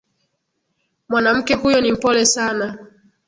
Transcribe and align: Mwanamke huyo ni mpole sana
Mwanamke 1.09 1.53
huyo 1.53 1.81
ni 1.81 1.91
mpole 1.91 2.25
sana 2.25 2.87